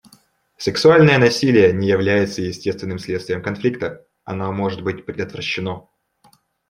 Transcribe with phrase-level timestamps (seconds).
[0.57, 5.89] Сексуальное насилие не является естественным следствием конфликта, оно может быть предотвращено.